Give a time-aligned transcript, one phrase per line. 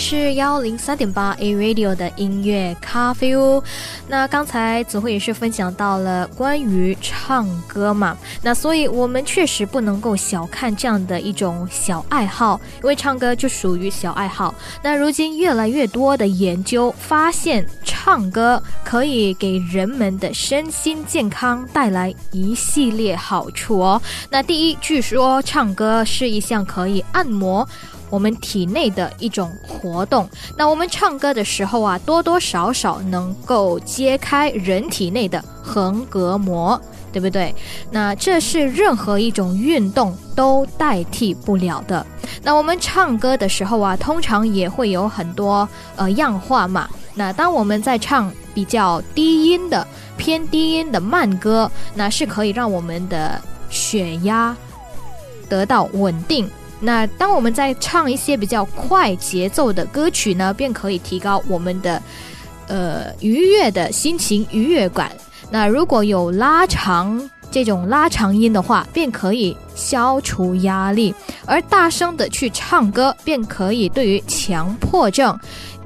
[0.00, 3.62] 是幺零三点八 A Radio 的音乐咖啡屋。
[4.08, 14.54] 那刚才子慧也是分享到了关于唱歌嘛，那所以我们确实不能够小看这样的一种小爱好，因为唱歌就属于小爱好。
[14.82, 24.00] 那如今越来越多的研究发现，唱歌可以给人们的身心健康带来一系列好处哦。
[24.30, 27.68] 那第一，据说唱歌是一项可以按摩。
[28.10, 36.78] 我们体内的一种活动，那我们唱歌的时候啊，多多少少能够揭开人体内的横膈膜，
[37.12, 37.54] 对不对？
[37.90, 42.04] 那这是任何一种运动都代替不了的。
[42.42, 46.88] 那我们唱歌的时候啊，通常也会有很多呃样化嘛。
[47.14, 54.56] 那当我们在唱比较低音的、偏低音的慢歌，那是可以让我们的血压
[55.48, 56.48] 得到稳定。
[56.80, 62.02] 那当我们在唱一些比较快节奏的歌曲呢，便可以提高我们的
[62.66, 65.12] 呃愉悦的心情愉悦感。
[65.50, 71.14] 那如果有拉长这种拉长音的话，便可以消除压力。
[71.44, 75.36] 而大声的去唱歌，便可以对于强迫症、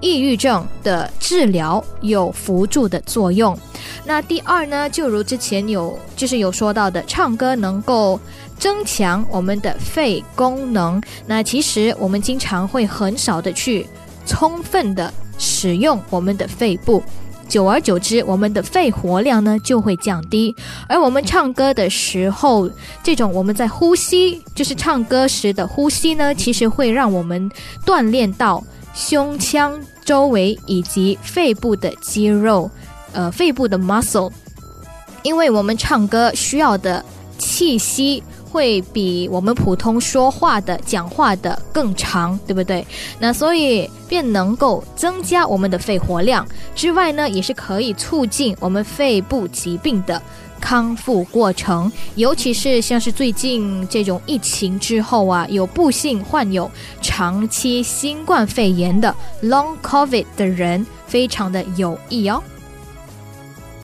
[0.00, 3.58] 抑郁症的治疗有辅助的作用。
[4.04, 8.20] 那第二呢，就如之前有就是有说到的，唱歌能够。
[8.56, 13.84] 增强我们的肺功能，那其实我们经常会很少的去
[14.26, 17.02] 充分的使用我们的肺部，
[17.48, 20.54] 久而久之，我们的肺活量呢就会降低。
[20.88, 22.70] 而我们唱歌的时候，
[23.02, 27.50] 这种我们在呼吸，就是唱歌时的呼吸呢，其实会让我们
[27.84, 28.62] 锻炼到
[28.94, 32.70] 胸腔周围以及肺部的肌肉，
[33.14, 34.30] 呃，肺部的 muscle，
[35.22, 37.02] 因为我们唱歌需要的
[37.38, 38.22] 气息。
[38.54, 42.86] 会比我们普通说话的、讲话的更长，对不对？
[43.18, 50.22] 那所以便能够增加我们的肺活量之外呢，也是可以促进我们肺部疾病的
[50.60, 51.90] 康复过程。
[52.14, 56.70] 尤其是像是最近这种疫情之后啊，有不幸患有
[57.02, 62.40] 长期新冠肺炎的 Long COVID 的人，非常的有益哦。